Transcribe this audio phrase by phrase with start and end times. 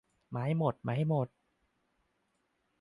[0.33, 1.27] มาให้หมด มาให้หมด